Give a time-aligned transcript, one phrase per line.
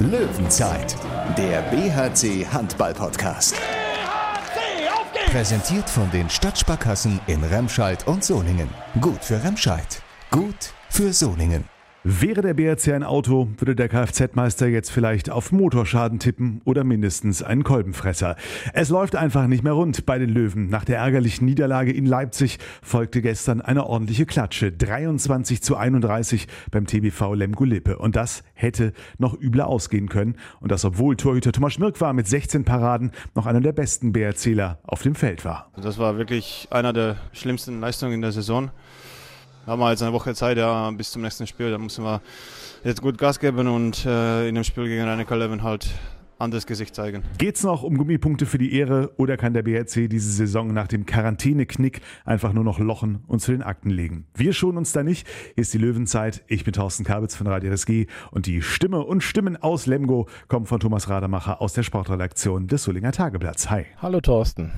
[0.00, 0.96] Löwenzeit,
[1.36, 3.54] der BHC Handball Podcast.
[3.54, 5.30] BHC, auf geht's!
[5.30, 8.70] Präsentiert von den Stadtsparkassen in Remscheid und Solingen.
[9.02, 11.68] Gut für Remscheid, gut für Solingen.
[12.02, 17.42] Wäre der BRC ein Auto, würde der Kfz-Meister jetzt vielleicht auf Motorschaden tippen oder mindestens
[17.42, 18.36] einen Kolbenfresser.
[18.72, 20.70] Es läuft einfach nicht mehr rund bei den Löwen.
[20.70, 24.72] Nach der ärgerlichen Niederlage in Leipzig folgte gestern eine ordentliche Klatsche.
[24.72, 27.98] 23 zu 31 beim TBV Lemgo Lippe.
[27.98, 30.36] Und das hätte noch übler ausgehen können.
[30.60, 34.78] Und das, obwohl Torhüter Thomas Schmirk war mit 16 Paraden noch einer der besten BRCler
[34.84, 35.70] auf dem Feld war.
[35.76, 38.70] Das war wirklich einer der schlimmsten Leistungen in der Saison
[39.66, 41.70] haben wir jetzt eine Woche Zeit ja, bis zum nächsten Spiel.
[41.70, 42.20] Da müssen wir
[42.84, 45.88] jetzt gut Gas geben und äh, in dem Spiel gegen Rhein Leven halt
[46.40, 47.22] anderes Gesicht zeigen.
[47.38, 51.06] Geht's noch um Gummipunkte für die Ehre oder kann der BRC diese Saison nach dem
[51.06, 54.26] Quarantäneknick einfach nur noch lochen und zu den Akten legen?
[54.34, 55.26] Wir schonen uns da nicht.
[55.54, 56.42] Hier ist die Löwenzeit.
[56.48, 60.66] Ich bin Thorsten Kabitz von Radio RSG und die Stimme und Stimmen aus Lemgo kommen
[60.66, 63.70] von Thomas Rademacher aus der Sportredaktion des Solinger Tageblatts.
[63.70, 63.84] Hi.
[64.00, 64.72] Hallo Thorsten.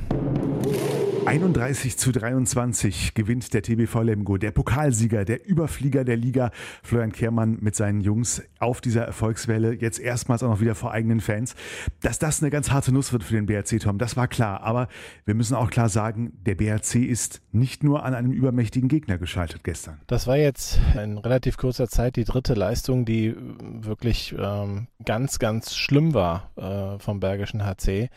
[1.32, 6.50] 31 zu 23 gewinnt der TBV Lemgo, der Pokalsieger, der Überflieger der Liga.
[6.82, 11.22] Florian Kehrmann mit seinen Jungs auf dieser Erfolgswelle, jetzt erstmals auch noch wieder vor eigenen
[11.22, 11.54] Fans.
[12.02, 14.60] Dass das eine ganz harte Nuss wird für den BRC, Tom, das war klar.
[14.60, 14.88] Aber
[15.24, 19.64] wir müssen auch klar sagen, der BRC ist nicht nur an einem übermächtigen Gegner gescheitert
[19.64, 20.02] gestern.
[20.08, 23.34] Das war jetzt in relativ kurzer Zeit die dritte Leistung, die
[23.80, 28.10] wirklich ähm, ganz, ganz schlimm war äh, vom Bergischen HC,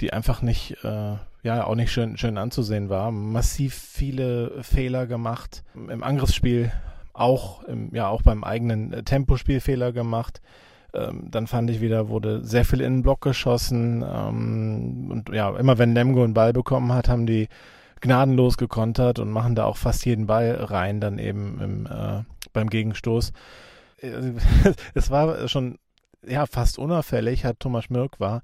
[0.00, 0.76] die einfach nicht...
[0.84, 3.12] Äh, ja auch nicht schön, schön anzusehen war.
[3.12, 5.62] Massiv viele Fehler gemacht.
[5.74, 6.72] Im Angriffsspiel
[7.12, 10.40] auch, im, ja, auch beim eigenen äh, Tempospiel Fehler gemacht.
[10.94, 14.02] Ähm, dann fand ich wieder, wurde sehr viel in den Block geschossen.
[14.02, 17.48] Ähm, und ja, immer wenn Lemgo einen Ball bekommen hat, haben die
[18.00, 22.22] gnadenlos gekontert und machen da auch fast jeden Ball rein, dann eben im, äh,
[22.52, 23.32] beim Gegenstoß.
[24.94, 25.78] es war schon
[26.26, 28.42] ja fast unauffällig, hat Thomas Mirk war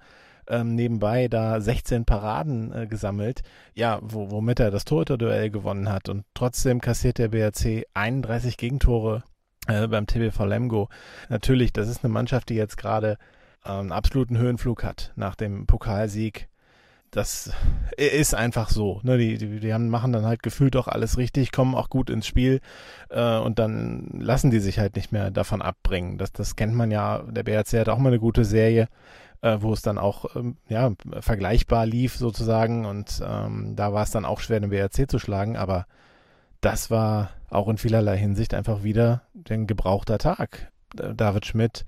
[0.51, 3.43] ähm, nebenbei da 16 Paraden äh, gesammelt,
[3.75, 6.09] ja, wo, womit er das Torhüter-Duell gewonnen hat.
[6.09, 9.23] Und trotzdem kassiert der BRC 31 Gegentore
[9.67, 10.89] äh, beim TBV Lemgo.
[11.29, 13.17] Natürlich, das ist eine Mannschaft, die jetzt gerade
[13.65, 16.50] äh, einen absoluten Höhenflug hat nach dem Pokalsieg
[17.11, 17.51] das
[17.97, 19.01] ist einfach so.
[19.03, 19.19] Ne?
[19.19, 22.27] Die, die, die haben, machen dann halt gefühlt auch alles richtig, kommen auch gut ins
[22.27, 22.61] Spiel
[23.09, 26.19] äh, und dann lassen die sich halt nicht mehr davon abbringen.
[26.19, 27.23] Das, das kennt man ja.
[27.29, 28.89] Der BRC hat auch mal eine gute Serie,
[29.43, 34.11] äh, wo es dann auch ähm, ja, vergleichbar lief sozusagen und ähm, da war es
[34.11, 35.87] dann auch schwer, den BRC zu schlagen, aber
[36.61, 40.71] das war auch in vielerlei Hinsicht einfach wieder ein gebrauchter Tag.
[40.95, 41.87] David Schmidt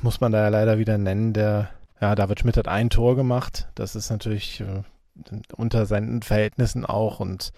[0.00, 1.70] muss man da ja leider wieder nennen, der
[2.00, 3.68] ja, David Schmidt hat ein Tor gemacht.
[3.74, 4.82] Das ist natürlich äh,
[5.56, 7.52] unter seinen Verhältnissen auch und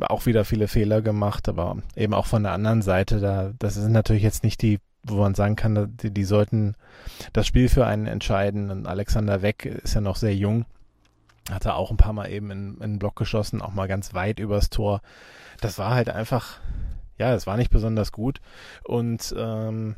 [0.00, 3.92] auch wieder viele Fehler gemacht, aber eben auch von der anderen Seite, da, das sind
[3.92, 6.74] natürlich jetzt nicht die, wo man sagen kann, die, die sollten
[7.32, 8.70] das Spiel für einen entscheiden.
[8.70, 10.64] Und Alexander Weck ist ja noch sehr jung,
[11.50, 14.14] hat er auch ein paar Mal eben in, in den Block geschossen, auch mal ganz
[14.14, 15.02] weit übers Tor.
[15.60, 16.58] Das war halt einfach,
[17.18, 18.40] ja, es war nicht besonders gut
[18.84, 19.96] und ähm,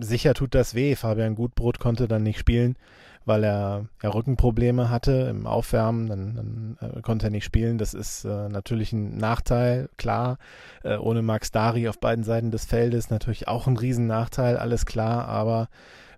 [0.00, 0.96] sicher tut das weh.
[0.96, 2.76] Fabian Gutbrot konnte dann nicht spielen
[3.24, 7.78] weil er ja Rückenprobleme hatte im Aufwärmen, dann, dann äh, konnte er nicht spielen.
[7.78, 10.38] Das ist äh, natürlich ein Nachteil, klar.
[10.82, 15.26] Äh, ohne Max Dari auf beiden Seiten des Feldes natürlich auch ein Riesennachteil, alles klar,
[15.28, 15.68] aber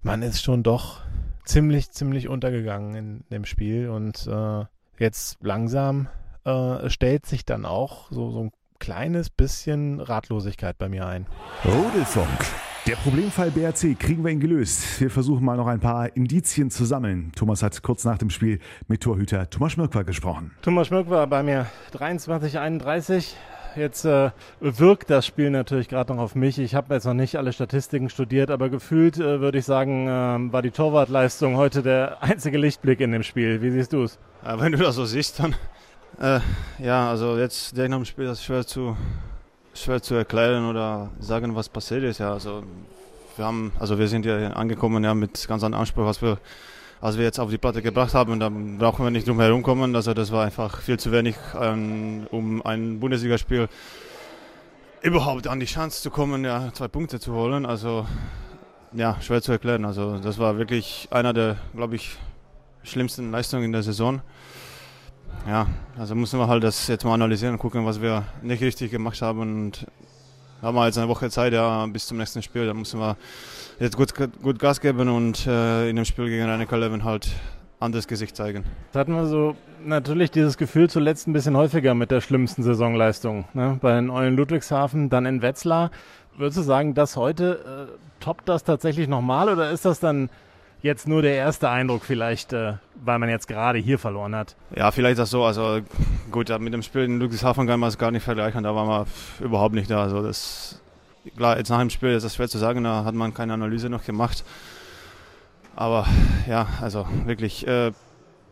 [0.03, 1.01] man ist schon doch
[1.45, 4.65] ziemlich, ziemlich untergegangen in dem Spiel und äh,
[4.99, 6.09] jetzt langsam
[6.45, 11.27] äh, stellt sich dann auch so, so ein kleines bisschen Ratlosigkeit bei mir ein.
[11.65, 12.47] Rudelfunk.
[12.87, 15.01] Der Problemfall BRC, kriegen wir ihn gelöst.
[15.01, 17.33] Wir versuchen mal noch ein paar Indizien zu sammeln.
[17.35, 20.53] Thomas hat kurz nach dem Spiel mit Torhüter Thomas Schmirk gesprochen.
[20.63, 23.37] Thomas Schmirk war bei mir 23, 31.
[23.75, 26.59] Jetzt äh, wirkt das Spiel natürlich gerade noch auf mich.
[26.59, 30.53] Ich habe jetzt noch nicht alle Statistiken studiert, aber gefühlt äh, würde ich sagen, äh,
[30.53, 33.61] war die Torwartleistung heute der einzige Lichtblick in dem Spiel.
[33.63, 34.19] Wie siehst du es?
[34.45, 35.55] Ja, wenn du das so siehst, dann
[36.21, 36.41] äh,
[36.79, 38.97] ja, also jetzt direkt nach dem Spiel das ist schwer zu
[39.77, 42.19] schwer zu erklären oder sagen, was passiert ist.
[42.19, 42.63] Ja, also
[43.37, 46.39] wir haben, also wir sind ja angekommen ja mit ganz anderen Anspruch, was wir,
[47.01, 48.41] als wir jetzt auf die Platte gebracht haben.
[48.41, 49.95] Da brauchen wir nicht drum herum kommen.
[49.95, 53.69] Also das war einfach viel zu wenig, ähm, um ein Bundesligaspiel
[55.03, 57.67] überhaupt an die Chance zu kommen, ja, zwei Punkte zu holen.
[57.67, 58.07] Also
[58.93, 59.85] ja, schwer zu erklären.
[59.85, 62.17] Also das war wirklich einer der, glaube ich,
[62.83, 64.23] schlimmsten Leistungen in der Saison
[65.47, 65.67] ja,
[65.99, 69.23] also müssen wir halt das jetzt mal analysieren und gucken, was wir nicht richtig gemacht
[69.23, 69.41] haben.
[69.41, 69.87] Und
[70.63, 72.67] haben wir jetzt eine Woche Zeit, ja, bis zum nächsten Spiel.
[72.67, 73.17] Da müssen wir
[73.79, 74.13] jetzt gut,
[74.43, 77.29] gut Gas geben und äh, in dem Spiel gegen Rhein Leven halt
[77.79, 78.65] anderes Gesicht zeigen.
[78.93, 79.55] Da hatten wir so
[79.85, 83.45] natürlich dieses Gefühl zuletzt ein bisschen häufiger mit der schlimmsten Saisonleistung.
[83.55, 83.79] Ne?
[83.81, 85.91] Bei den Eulen Ludwigshafen, dann in Wetzlar.
[86.37, 90.31] Würdest du sagen, dass heute äh, toppt das tatsächlich nochmal oder ist das dann
[90.83, 92.75] jetzt nur der erste Eindruck vielleicht, äh,
[93.05, 94.57] weil man jetzt gerade hier verloren hat?
[94.75, 95.45] Ja, vielleicht das so.
[95.45, 95.81] Also
[96.31, 98.63] gut, mit dem Spiel in Ludwigshafen kann man es gar nicht vergleichen.
[98.63, 99.07] Da waren wir
[99.45, 100.03] überhaupt nicht da.
[100.03, 100.81] Also das
[101.37, 102.85] klar, jetzt nach dem Spiel ist das schwer zu sagen.
[102.85, 104.45] Da hat man keine Analyse noch gemacht.
[105.75, 106.07] Aber
[106.49, 107.93] ja, also wirklich, äh,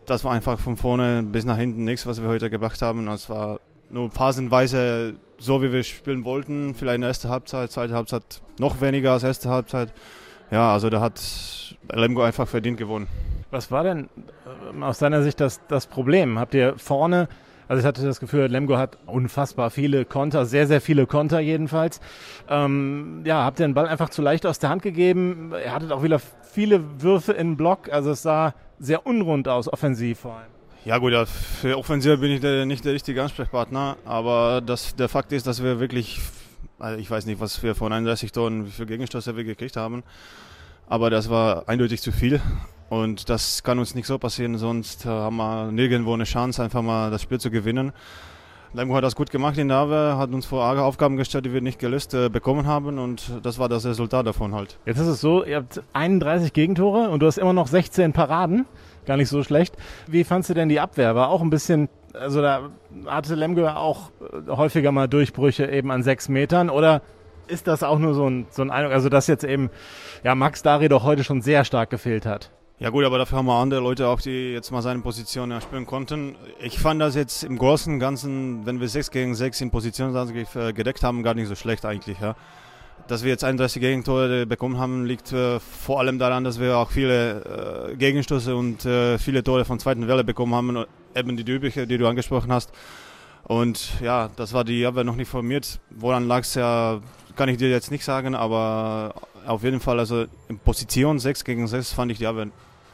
[0.06, 3.06] das war einfach von vorne bis nach hinten nichts, was wir heute gebracht haben.
[3.06, 3.60] Das war
[3.90, 6.74] nur phasenweise so, wie wir spielen wollten.
[6.74, 9.92] Vielleicht in der ersten Halbzeit, zweite Halbzeit noch weniger als erste Halbzeit.
[10.50, 11.20] Ja, also da hat
[11.92, 13.06] Lemgo einfach verdient gewonnen.
[13.50, 14.08] Was war denn
[14.78, 16.38] äh, aus deiner Sicht das, das Problem?
[16.38, 17.28] Habt ihr vorne
[17.68, 22.00] also ich hatte das Gefühl, Lemgo hat unfassbar viele Konter, sehr, sehr viele Konter jedenfalls.
[22.48, 25.52] Ähm, ja, habt ihr den Ball einfach zu leicht aus der Hand gegeben.
[25.52, 27.90] Er hattet auch wieder viele Würfe in Block.
[27.90, 30.50] Also es sah sehr unrund aus, offensiv vor allem.
[30.84, 35.32] Ja gut, für Offensiv bin ich der, nicht der richtige Ansprechpartner, aber das, der Fakt
[35.32, 36.20] ist, dass wir wirklich,
[36.78, 40.02] also ich weiß nicht, was wir von 31 Tonnen, wie viele Gegenstöße wir gekriegt haben,
[40.88, 42.40] aber das war eindeutig zu viel
[42.88, 47.10] und das kann uns nicht so passieren, sonst haben wir nirgendwo eine Chance, einfach mal
[47.10, 47.92] das Spiel zu gewinnen.
[48.74, 51.60] Lemgo hat das gut gemacht in Abwehr, hat uns vor arge Aufgaben gestellt, die wir
[51.60, 54.80] nicht gelöst äh, bekommen haben und das war das Resultat davon halt.
[54.84, 58.66] Jetzt ist es so, ihr habt 31 Gegentore und du hast immer noch 16 Paraden.
[59.06, 59.76] Gar nicht so schlecht.
[60.08, 61.14] Wie fandst du denn die Abwehr?
[61.14, 62.70] War auch ein bisschen, also da
[63.06, 67.02] hatte Lemgo auch äh, häufiger mal Durchbrüche eben an sechs Metern oder
[67.46, 69.70] ist das auch nur so ein, so ein Eindruck, also dass jetzt eben
[70.22, 72.50] ja, Max Dari doch heute schon sehr stark gefehlt hat?
[72.78, 75.86] Ja gut, aber dafür haben wir andere Leute auch, die jetzt mal seine Position spielen
[75.86, 76.34] konnten.
[76.60, 80.14] Ich fand das jetzt im Großen und Ganzen, wenn wir 6 gegen 6 in Position
[80.16, 82.18] äh, gedeckt haben, gar nicht so schlecht eigentlich.
[82.18, 82.34] Ja.
[83.06, 86.90] Dass wir jetzt 31 Gegentore bekommen haben, liegt äh, vor allem daran, dass wir auch
[86.90, 90.84] viele äh, Gegenstöße und äh, viele Tore von zweiten Welle bekommen haben,
[91.14, 92.72] eben die übliche, die du angesprochen hast.
[93.44, 95.78] Und ja, das war die Abwehr noch nicht formiert.
[95.90, 97.00] Woran lag es ja,
[97.36, 99.14] kann ich dir jetzt nicht sagen, aber
[99.46, 102.48] auf jeden Fall, also in Position 6 gegen 6 fand ich die Abwehr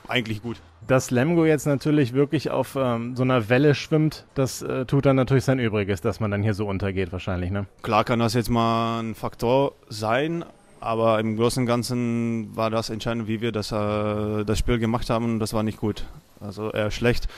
[0.09, 0.61] eigentlich gut.
[0.89, 5.15] Dass Lemgo jetzt natürlich wirklich auf ähm, so einer Welle schwimmt, das äh, tut dann
[5.15, 7.67] natürlich sein Übriges, dass man dann hier so untergeht wahrscheinlich, ne?
[7.83, 10.45] Klar kann das jetzt mal ein Faktor sein,
[10.81, 15.11] aber im Großen und Ganzen war das entscheidend, wie wir das, äh, das Spiel gemacht
[15.11, 16.07] haben und das war nicht gut.
[16.41, 17.29] Also eher schlecht.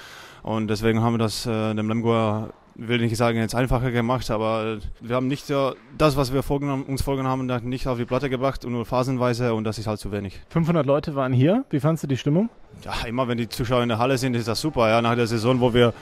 [0.43, 4.79] Und deswegen haben wir das äh, dem Lemgo will nicht sagen, jetzt einfacher gemacht, aber
[5.00, 8.31] wir haben nicht so das, was wir vorgenommen, uns vorgenommen haben, nicht auf die Platte
[8.31, 10.41] gebracht und nur phasenweise und das ist halt zu wenig.
[10.49, 11.65] 500 Leute waren hier.
[11.71, 12.49] Wie fandest du die Stimmung?
[12.85, 14.89] Ja, immer wenn die Zuschauer in der Halle sind, ist das super.
[14.89, 15.93] Ja, nach der Saison, wo wir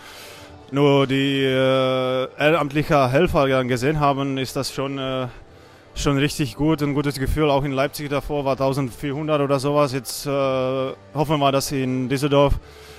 [0.71, 5.27] nur die äh, ehrenamtlichen Helfer gesehen haben, ist das schon, äh,
[5.95, 6.83] schon richtig gut.
[6.83, 7.51] Ein gutes Gefühl.
[7.51, 9.93] Auch in Leipzig davor war 1400 oder sowas.
[9.93, 12.90] Jetzt äh, hoffen wir mal, dass in Düsseldorf äh,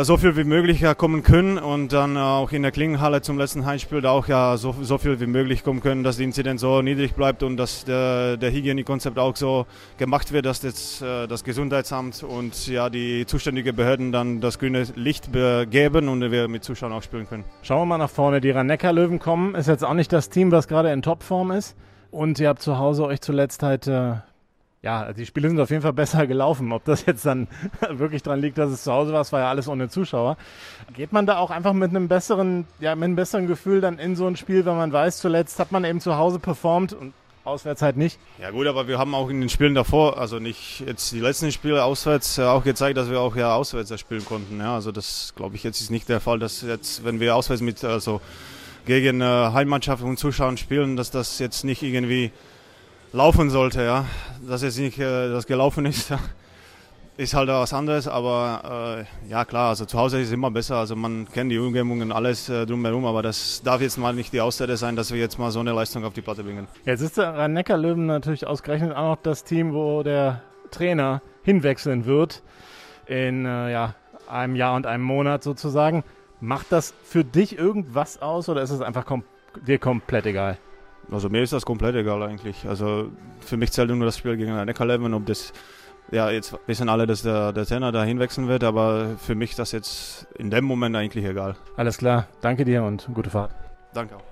[0.00, 3.66] so viel wie möglich ja kommen können und dann auch in der Klingenhalle zum letzten
[3.66, 6.80] Heimspiel da auch ja so, so viel wie möglich kommen können, dass die Inzidenz so
[6.80, 9.66] niedrig bleibt und dass der, der Hygienekonzept auch so
[9.98, 14.86] gemacht wird, dass das, äh, das Gesundheitsamt und ja die zuständigen Behörden dann das grüne
[14.96, 17.44] Licht geben und wir mit Zuschauern auch spielen können.
[17.60, 18.40] Schauen wir mal nach vorne.
[18.40, 19.54] Die Rhein-Neckar-Löwen kommen.
[19.54, 21.76] Ist jetzt auch nicht das Team, was gerade in Topform ist.
[22.10, 24.14] Und ihr habt zu Hause euch zuletzt halt äh,
[24.82, 26.72] ja, die Spiele sind auf jeden Fall besser gelaufen.
[26.72, 27.46] Ob das jetzt dann
[27.90, 30.36] wirklich dran liegt, dass es zu Hause war, es war ja alles ohne Zuschauer.
[30.94, 34.16] Geht man da auch einfach mit einem besseren, ja, mit einem besseren Gefühl dann in
[34.16, 37.12] so ein Spiel, wenn man weiß, zuletzt hat man eben zu Hause performt und
[37.44, 38.18] auswärts halt nicht?
[38.40, 41.50] Ja gut, aber wir haben auch in den Spielen davor, also nicht jetzt die letzten
[41.52, 44.58] Spiele auswärts, äh, auch gezeigt, dass wir auch ja auswärts spielen konnten.
[44.58, 47.62] Ja, also das glaube ich jetzt ist nicht der Fall, dass jetzt, wenn wir auswärts
[47.62, 48.20] mit, also
[48.84, 52.32] gegen äh, Heimmannschaften und Zuschauern spielen, dass das jetzt nicht irgendwie
[53.12, 54.06] laufen sollte, ja.
[54.46, 56.12] Dass jetzt nicht äh, das gelaufen ist,
[57.16, 60.76] ist halt was anderes, aber äh, ja klar, also zu Hause ist es immer besser,
[60.76, 64.40] also man kennt die Umgebungen, alles äh, drumherum, aber das darf jetzt mal nicht die
[64.40, 66.66] Ausrede sein, dass wir jetzt mal so eine Leistung auf die Platte bringen.
[66.84, 72.42] Jetzt ist der Rhein-Neckar-Löwen natürlich ausgerechnet auch noch das Team, wo der Trainer hinwechseln wird
[73.06, 73.94] in äh, ja,
[74.28, 76.02] einem Jahr und einem Monat sozusagen.
[76.40, 79.22] Macht das für dich irgendwas aus oder ist es einfach kom
[79.66, 80.58] dir komplett egal?
[81.10, 82.66] Also mir ist das komplett egal eigentlich.
[82.66, 85.52] Also für mich zählt nur das Spiel gegen Neckarleben, ob das
[86.10, 89.58] ja, jetzt wissen alle, dass der, der Trainer da hinwechseln wird, aber für mich ist
[89.58, 91.56] das jetzt in dem Moment eigentlich egal.
[91.76, 93.54] Alles klar, danke dir und gute Fahrt.
[93.94, 94.22] Danke auch.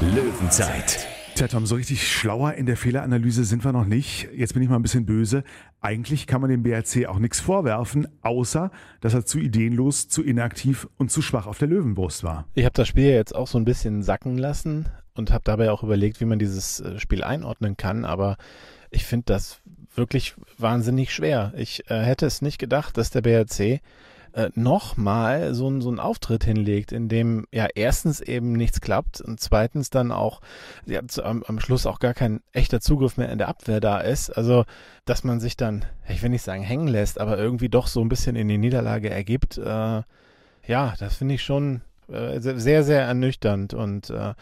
[0.00, 1.06] Löwenzeit.
[1.34, 4.28] Tja, Tom, so richtig schlauer in der Fehleranalyse sind wir noch nicht.
[4.34, 5.44] Jetzt bin ich mal ein bisschen böse.
[5.80, 8.70] Eigentlich kann man dem BRC auch nichts vorwerfen, außer
[9.00, 12.46] dass er zu ideenlos, zu inaktiv und zu schwach auf der Löwenbrust war.
[12.54, 14.86] Ich habe das Spiel jetzt auch so ein bisschen sacken lassen
[15.18, 18.36] und habe dabei auch überlegt, wie man dieses äh, Spiel einordnen kann, aber
[18.90, 19.60] ich finde das
[19.94, 21.52] wirklich wahnsinnig schwer.
[21.56, 23.80] Ich äh, hätte es nicht gedacht, dass der BRC
[24.36, 29.40] äh, nochmal so, so einen Auftritt hinlegt, in dem ja erstens eben nichts klappt und
[29.40, 30.42] zweitens dann auch
[30.84, 34.30] ja, am, am Schluss auch gar kein echter Zugriff mehr in der Abwehr da ist.
[34.30, 34.64] Also,
[35.06, 38.10] dass man sich dann, ich will nicht sagen hängen lässt, aber irgendwie doch so ein
[38.10, 40.02] bisschen in die Niederlage ergibt, äh,
[40.66, 41.80] ja, das finde ich schon
[42.10, 44.34] äh, sehr, sehr ernüchternd und äh,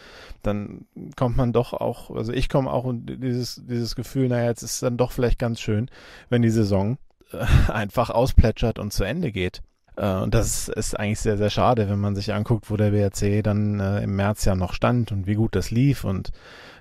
[0.43, 4.63] dann kommt man doch auch, also ich komme auch in dieses, dieses Gefühl, naja, jetzt
[4.63, 5.89] ist dann doch vielleicht ganz schön,
[6.29, 6.97] wenn die Saison
[7.31, 9.61] äh, einfach ausplätschert und zu Ende geht.
[9.97, 13.43] Äh, und das ist eigentlich sehr, sehr schade, wenn man sich anguckt, wo der BRC
[13.43, 16.29] dann äh, im März ja noch stand und wie gut das lief und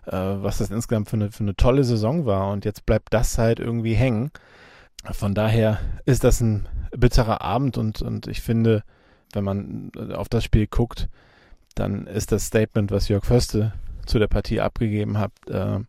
[0.06, 2.50] äh, was das insgesamt für eine, für eine tolle Saison war.
[2.50, 4.30] Und jetzt bleibt das halt irgendwie hängen.
[5.12, 8.82] Von daher ist das ein bitterer Abend und, und ich finde,
[9.34, 11.08] wenn man auf das Spiel guckt,
[11.74, 13.72] dann ist das Statement, was Jörg Förste
[14.06, 15.80] zu der Partie abgegeben hat, äh,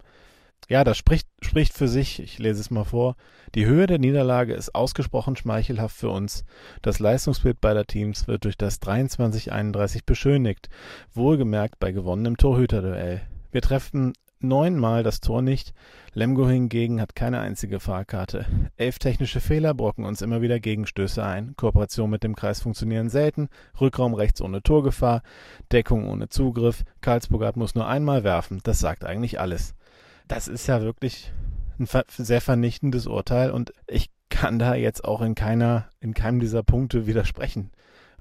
[0.67, 2.19] ja, das spricht, spricht für sich.
[2.19, 3.15] Ich lese es mal vor.
[3.53, 6.43] Die Höhe der Niederlage ist ausgesprochen schmeichelhaft für uns.
[6.81, 10.69] Das Leistungsbild beider Teams wird durch das 23-31 beschönigt.
[11.13, 13.21] Wohlgemerkt bei gewonnenem Torhüterduell.
[13.51, 15.73] Wir treffen neunmal das Tor nicht.
[16.13, 18.45] Lemgo hingegen hat keine einzige Fahrkarte.
[18.77, 21.55] Elf technische Fehler brocken uns immer wieder Gegenstöße ein.
[21.55, 23.49] Kooperation mit dem Kreis funktionieren selten.
[23.79, 25.21] Rückraum rechts ohne Torgefahr.
[25.71, 26.83] Deckung ohne Zugriff.
[27.01, 28.61] Karlsburg muss nur einmal werfen.
[28.63, 29.75] Das sagt eigentlich alles
[30.27, 31.31] das ist ja wirklich
[31.79, 36.63] ein sehr vernichtendes Urteil und ich kann da jetzt auch in keiner, in keinem dieser
[36.63, 37.71] Punkte widersprechen.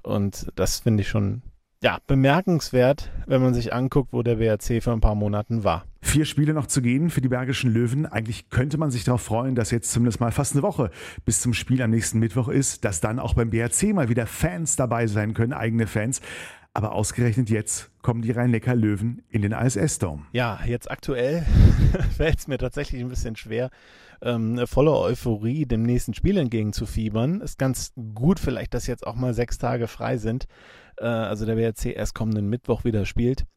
[0.03, 1.41] Und das finde ich schon
[1.81, 5.85] ja, bemerkenswert, wenn man sich anguckt, wo der BRC vor ein paar Monaten war.
[6.05, 8.05] Vier Spiele noch zu gehen für die Bergischen Löwen.
[8.05, 10.91] Eigentlich könnte man sich darauf freuen, dass jetzt zumindest mal fast eine Woche
[11.25, 14.75] bis zum Spiel am nächsten Mittwoch ist, dass dann auch beim BRC mal wieder Fans
[14.75, 16.21] dabei sein können, eigene Fans.
[16.75, 20.27] Aber ausgerechnet jetzt kommen die Rhein-Neckar-Löwen in den ISS-Dome.
[20.31, 21.43] Ja, jetzt aktuell
[22.15, 23.71] fällt es mir tatsächlich ein bisschen schwer,
[24.21, 27.41] ähm, voller Euphorie dem nächsten Spiel entgegenzufiebern.
[27.41, 30.45] Ist ganz gut vielleicht, dass jetzt auch mal sechs Tage frei sind.
[30.97, 33.47] Äh, also der WRC erst kommenden Mittwoch wieder spielt.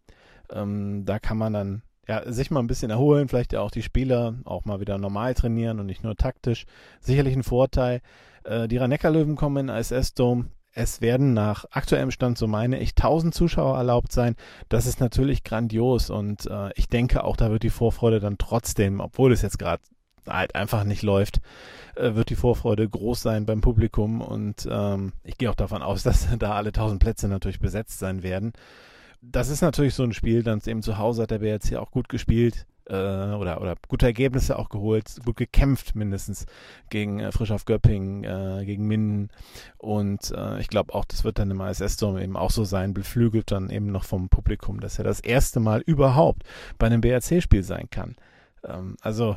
[0.51, 3.83] Ähm, da kann man dann ja, sich mal ein bisschen erholen, vielleicht ja auch die
[3.83, 6.67] Spieler auch mal wieder normal trainieren und nicht nur taktisch.
[7.01, 8.01] Sicherlich ein Vorteil.
[8.45, 10.47] Äh, die Rhein-Neckar-Löwen kommen in ISS-Dome
[10.79, 14.37] es werden nach aktuellem Stand, so meine ich, 1000 Zuschauer erlaubt sein.
[14.69, 19.01] Das ist natürlich grandios und äh, ich denke auch, da wird die Vorfreude dann trotzdem,
[19.01, 19.83] obwohl es jetzt gerade
[20.29, 21.41] halt einfach nicht läuft,
[21.97, 26.03] äh, wird die Vorfreude groß sein beim Publikum und ähm, ich gehe auch davon aus,
[26.05, 28.53] dass da alle 1000 Plätze natürlich besetzt sein werden.
[29.21, 32.09] Das ist natürlich so ein Spiel, dann eben zu Hause hat der BRC auch gut
[32.09, 36.47] gespielt äh, oder, oder gute Ergebnisse auch geholt, gut gekämpft mindestens
[36.91, 39.31] gegen äh, Frisch auf Göppingen, äh, gegen Minden.
[39.77, 43.51] Und äh, ich glaube auch, das wird dann im ISS-Dome eben auch so sein, beflügelt
[43.51, 46.45] dann eben noch vom Publikum, dass er das erste Mal überhaupt
[46.79, 48.17] bei einem BRC-Spiel sein kann.
[48.65, 49.37] Ähm, also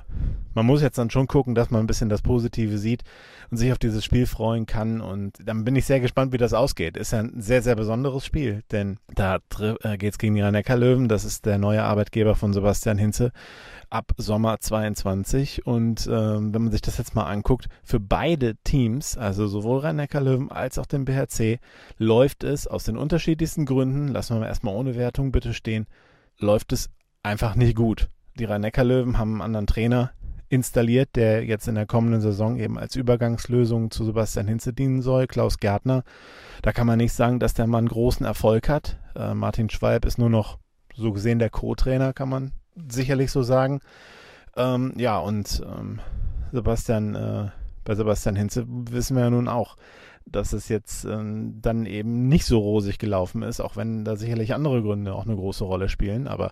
[0.54, 3.04] man muss jetzt dann schon gucken, dass man ein bisschen das Positive sieht
[3.50, 5.02] und sich auf dieses Spiel freuen kann.
[5.02, 6.98] Und dann bin ich sehr gespannt, wie das ausgeht.
[6.98, 10.62] Ist ja ein sehr, sehr besonderes Spiel, denn da äh, geht es gegen die rhein
[10.80, 13.32] löwen Das ist der neue Arbeitgeber von Sebastian Hinze
[13.90, 15.66] ab Sommer 22.
[15.66, 20.08] Und ähm, wenn man sich das jetzt mal anguckt, für beide Teams, also sowohl rhein
[20.14, 21.60] löwen als auch den BHC,
[21.98, 25.88] läuft es aus den unterschiedlichsten Gründen, lassen wir mal erstmal ohne Wertung bitte stehen,
[26.40, 26.90] läuft es
[27.24, 28.10] einfach nicht gut
[28.42, 30.12] die Rhein-Neckar-Löwen haben einen anderen Trainer
[30.50, 35.28] installiert, der jetzt in der kommenden Saison eben als Übergangslösung zu Sebastian Hinze dienen soll,
[35.28, 36.04] Klaus Gärtner.
[36.64, 38.98] Da kann man nicht sagen, dass der Mann großen Erfolg hat.
[39.16, 40.58] Äh, Martin Schwalb ist nur noch
[40.96, 42.52] so gesehen der Co-Trainer, kann man
[42.90, 43.80] sicherlich so sagen.
[44.58, 46.00] Ähm, ja, und ähm,
[46.52, 47.50] Sebastian, äh,
[47.86, 49.78] bei Sebastian Hinze wissen wir ja nun auch,
[50.26, 51.18] dass es jetzt äh,
[51.62, 55.36] dann eben nicht so rosig gelaufen ist, auch wenn da sicherlich andere Gründe auch eine
[55.36, 56.28] große Rolle spielen.
[56.28, 56.52] Aber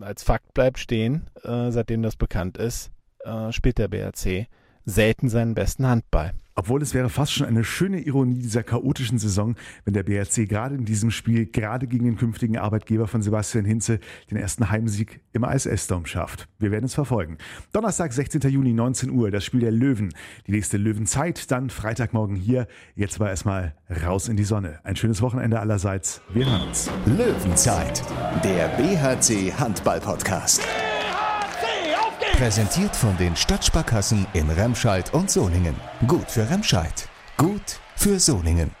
[0.00, 2.90] als Fakt bleibt stehen, äh, seitdem das bekannt ist,
[3.24, 4.48] äh, spielt der BRC
[4.84, 6.32] selten seinen besten Handball.
[6.60, 9.54] Obwohl es wäre fast schon eine schöne Ironie dieser chaotischen Saison,
[9.86, 13.98] wenn der BRC gerade in diesem Spiel, gerade gegen den künftigen Arbeitgeber von Sebastian Hinze,
[14.30, 16.48] den ersten Heimsieg im ISS-Dome schafft.
[16.58, 17.38] Wir werden es verfolgen.
[17.72, 18.42] Donnerstag, 16.
[18.50, 20.12] Juni, 19 Uhr, das Spiel der Löwen.
[20.46, 22.66] Die nächste Löwenzeit, dann Freitagmorgen hier.
[22.94, 24.80] Jetzt war erstmal raus in die Sonne.
[24.84, 26.20] Ein schönes Wochenende allerseits.
[26.34, 26.90] Wir hören uns.
[27.06, 28.02] Löwenzeit,
[28.44, 30.60] der BHC Handball-Podcast.
[32.40, 35.74] Präsentiert von den Stadtsparkassen in Remscheid und Solingen.
[36.06, 37.06] Gut für Remscheid.
[37.36, 38.79] Gut für Solingen.